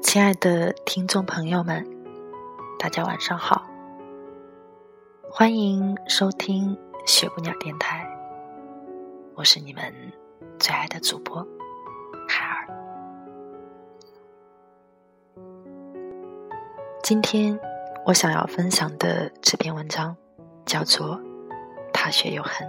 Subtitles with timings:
[0.00, 1.84] 亲爱的听众朋友们，
[2.78, 3.66] 大家晚上好，
[5.30, 8.08] 欢迎收听雪姑娘电台，
[9.34, 9.82] 我是你们
[10.58, 11.46] 最爱的主播
[12.28, 12.66] 海儿。
[17.02, 17.58] 今天
[18.06, 20.16] 我想要分享的这篇文章
[20.64, 21.16] 叫做
[21.92, 22.66] 《踏雪有痕》。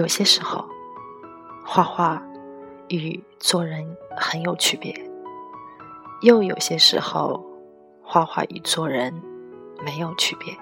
[0.00, 0.66] 有些时候，
[1.62, 2.22] 画画
[2.88, 4.94] 与做人很有区别；
[6.22, 7.44] 又有些时候，
[8.02, 9.12] 画画与做人
[9.84, 10.56] 没有区别。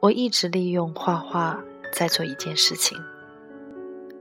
[0.00, 2.98] 我一直利用画画在做一件事情，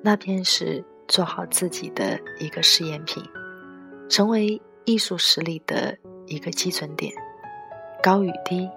[0.03, 3.23] 那便是做好自己的一个试验品，
[4.07, 7.11] 成为艺术实力的一个基准点。
[8.03, 8.69] 高与低，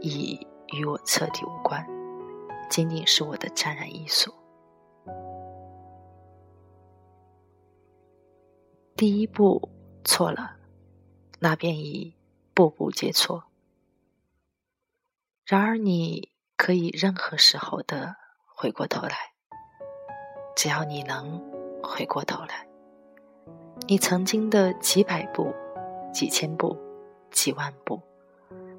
[0.00, 1.84] 已与我彻底无关。
[2.72, 4.32] 仅仅是我的沾染艺术。
[8.96, 9.68] 第一步
[10.04, 10.56] 错了，
[11.38, 12.16] 那便已
[12.54, 13.44] 步步皆错。
[15.44, 19.16] 然而，你可以任何时候的回过头来，
[20.56, 21.38] 只要你能
[21.82, 22.66] 回过头来，
[23.86, 25.54] 你曾经的几百步、
[26.10, 26.74] 几千步、
[27.30, 28.00] 几万步，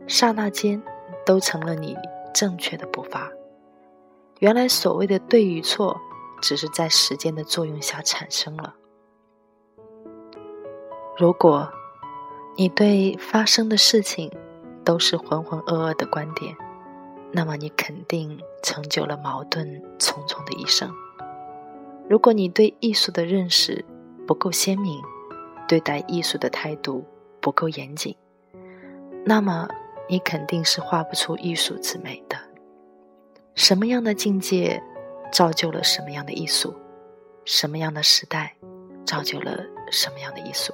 [0.07, 0.81] 刹那间
[1.23, 1.95] 都成了你
[2.33, 3.31] 正确的步伐。
[4.43, 5.97] 原来所谓的对与错，
[6.41, 8.75] 只是在时间的作用下产生了。
[11.17, 11.71] 如果
[12.57, 14.29] 你对发生的事情
[14.83, 16.53] 都是浑浑噩噩的观点，
[17.31, 20.93] 那么你肯定成就了矛盾重重的一生。
[22.09, 23.85] 如果你对艺术的认识
[24.27, 25.01] 不够鲜明，
[25.69, 27.05] 对待艺术的态度
[27.39, 28.13] 不够严谨，
[29.23, 29.69] 那么
[30.09, 32.37] 你肯定是画不出艺术之美的。
[33.55, 34.81] 什么样的境界，
[35.31, 36.73] 造就了什么样的艺术？
[37.45, 38.55] 什么样的时代，
[39.05, 40.73] 造就了什么样的艺术？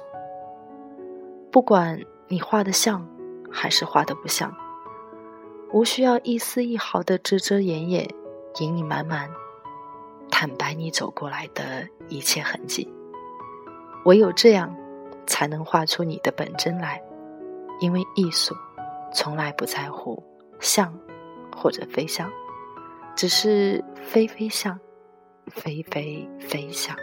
[1.52, 3.06] 不管你画的像，
[3.50, 4.54] 还是画的不像，
[5.72, 8.08] 无需要一丝一毫的遮遮掩掩、
[8.60, 9.28] 隐隐瞒瞒，
[10.30, 12.90] 坦白你走过来的一切痕迹。
[14.06, 14.74] 唯有这样，
[15.26, 17.02] 才能画出你的本真来。
[17.80, 18.54] 因为艺术，
[19.12, 20.22] 从来不在乎
[20.60, 20.98] 像
[21.54, 22.30] 或者非像。
[23.20, 24.80] 只是非非像，
[25.48, 26.96] 非非非像。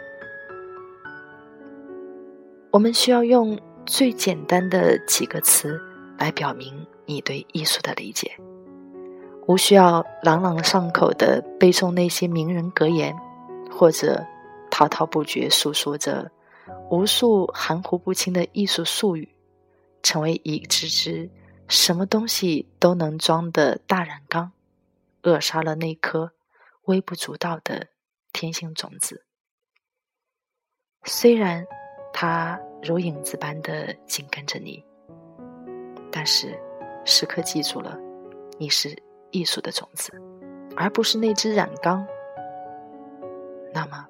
[2.72, 5.80] 我们需要用最简单的几个词
[6.18, 8.32] 来表明你对艺术的理解，
[9.46, 13.16] 无需要朗朗上口的背诵那些名人格言，
[13.70, 14.26] 或者
[14.72, 16.32] 滔滔不绝诉说着
[16.90, 19.30] 无数含糊不清的艺术术语，
[20.02, 21.30] 成为一只只
[21.68, 24.52] 什么东西都能装的大染缸。
[25.28, 26.32] 扼杀了那颗
[26.84, 27.90] 微不足道的
[28.32, 29.26] 天性种子。
[31.04, 31.68] 虽然
[32.14, 34.82] 它如影子般的紧跟着你，
[36.10, 36.58] 但是
[37.06, 38.00] 时刻记住了，
[38.58, 38.98] 你是
[39.32, 40.14] 艺术的种子，
[40.78, 42.08] 而不是那只染缸。
[43.74, 44.08] 那么，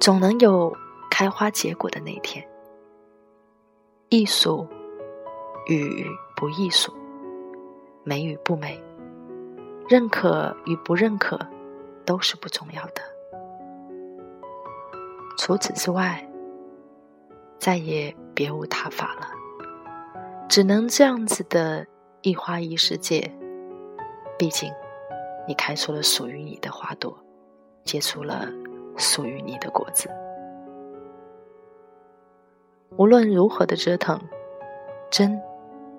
[0.00, 0.76] 总能有
[1.08, 2.44] 开花结果的那天。
[4.08, 4.66] 艺术
[5.68, 6.04] 与
[6.36, 6.92] 不艺术，
[8.04, 8.82] 美与不美。
[9.92, 11.38] 认可与不认可，
[12.06, 13.02] 都是不重要的。
[15.36, 16.26] 除此之外，
[17.58, 19.28] 再也别无他法了。
[20.48, 21.86] 只能这样子的
[22.22, 23.30] 一花一世界。
[24.38, 24.72] 毕竟，
[25.46, 27.14] 你开出了属于你的花朵，
[27.84, 28.48] 结出了
[28.96, 30.08] 属于你的果子。
[32.96, 34.18] 无论如何的折腾，
[35.10, 35.38] 真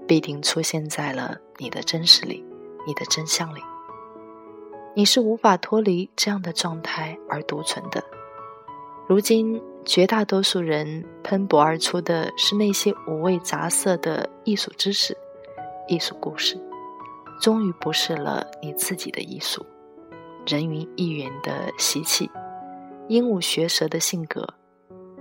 [0.08, 2.44] 必定出现在了你的真实里，
[2.88, 3.62] 你的真相里。
[4.96, 8.04] 你是无法脱离这样的状态而独存的。
[9.08, 15.18] 如今，绝大多数人喷薄而出的是那些五味杂色的艺术知识、
[15.88, 16.62] 艺术故事，
[17.42, 19.66] 终于不是了你自己的艺术。
[20.46, 22.30] 人云亦云的习气，
[23.08, 24.48] 鹦鹉学舌的性格，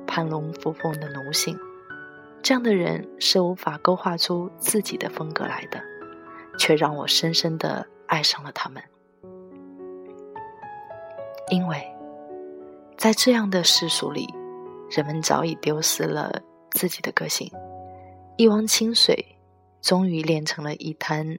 [0.07, 1.59] 攀龙附凤的奴性，
[2.43, 5.81] 这样的人是无法勾画出自己的风格来的，
[6.59, 8.83] 却让我深深的爱上了他们，
[11.51, 11.89] 因为。
[12.99, 14.33] 在这样的世俗里，
[14.89, 16.41] 人们早已丢失了
[16.71, 17.51] 自己的个性，
[18.37, 19.37] 一汪清水，
[19.81, 21.37] 终于炼成了一滩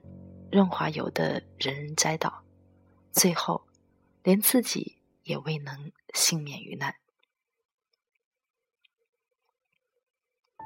[0.52, 2.42] 润滑油的人人栽倒，
[3.12, 3.62] 最后
[4.22, 6.94] 连自己也未能幸免于难。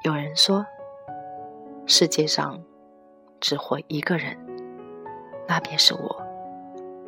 [0.03, 0.65] 有人说，
[1.85, 2.61] 世界上
[3.39, 4.37] 只活一个人，
[5.47, 6.21] 那便是我，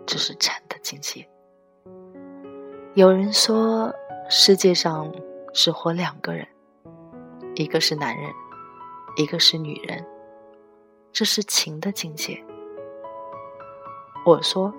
[0.08, 1.28] 这是禅的境界。
[2.94, 3.90] 有人说，
[4.30, 5.10] 世界上
[5.54, 6.46] 只活两个人，
[7.56, 8.30] 一个是男人，
[9.16, 10.06] 一个是女人，
[11.14, 12.44] 这是情的境界。
[14.26, 14.74] 我说，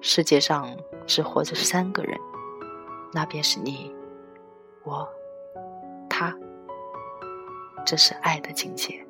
[0.00, 0.74] 世界上
[1.06, 2.18] 只活着三个人，
[3.12, 3.94] 那便是你、
[4.82, 5.06] 我、
[6.08, 6.34] 他，
[7.84, 9.06] 这是爱的境界。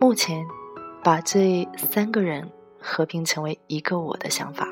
[0.00, 0.46] 目前，
[1.02, 2.50] 把这三个人
[2.80, 4.66] 合并成为一个我的想法。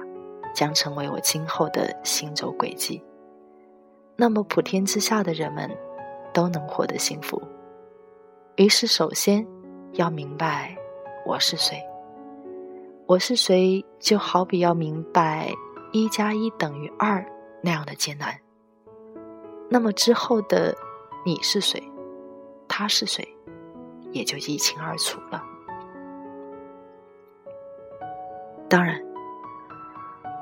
[0.54, 3.02] 将成为我今后的行走轨迹。
[4.16, 5.70] 那么，普天之下的人们
[6.32, 7.40] 都能获得幸福。
[8.56, 9.46] 于是，首先
[9.92, 10.76] 要明白
[11.24, 11.82] 我是谁。
[13.06, 15.52] 我是谁，就好比要明白
[15.92, 17.24] 一加一等于二
[17.62, 18.38] 那样的艰难。
[19.70, 20.74] 那么之后的
[21.24, 21.82] 你是谁，
[22.68, 23.26] 他是谁，
[24.10, 25.42] 也就一清二楚了。
[28.68, 29.11] 当然。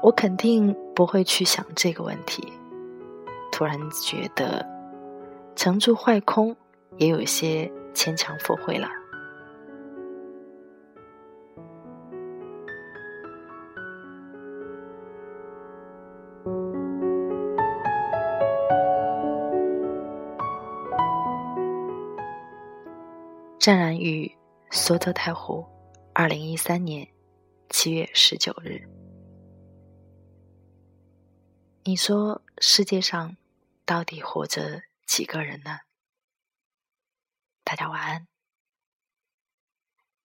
[0.02, 2.42] 我肯定不会去想这个问题。
[3.52, 4.66] 突然觉得
[5.54, 6.56] “成住坏空”
[6.96, 8.88] 也有些牵强附会了。
[23.58, 24.30] 湛然与
[24.70, 25.62] 梭泽太湖，
[26.14, 27.06] 二零一三年
[27.68, 28.80] 七月十九日。
[31.90, 33.36] 你说世界上
[33.84, 35.80] 到底活着几个人呢？
[37.64, 38.29] 大家晚安。